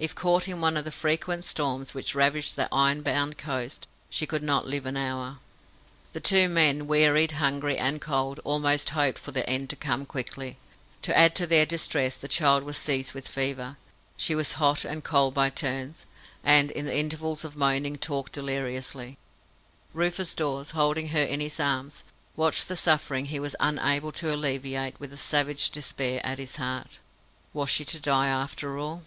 [0.00, 4.26] If caught in one of the frequent storms which ravaged that iron bound coast, she
[4.28, 5.38] could not live an hour.
[6.12, 10.56] The two men, wearied, hungry, and cold, almost hoped for the end to come quickly.
[11.02, 13.76] To add to their distress, the child was seized with fever.
[14.16, 16.06] She was hot and cold by turns,
[16.44, 19.18] and in the intervals of moaning talked deliriously.
[19.92, 22.04] Rufus Dawes, holding her in his arms,
[22.36, 27.00] watched the suffering he was unable to alleviate with a savage despair at his heart.
[27.52, 29.02] Was she to die after all?